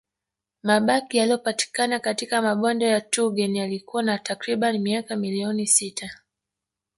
Mabaki 0.63 1.17
yaliyopatikana 1.17 1.99
katika 1.99 2.41
mabonde 2.41 2.85
ya 2.85 3.01
Tugen 3.01 3.55
yaliyokuwa 3.55 4.03
na 4.03 4.17
takriban 4.19 4.77
miaka 4.79 5.15
milioni 5.15 5.67
sita 5.67 6.09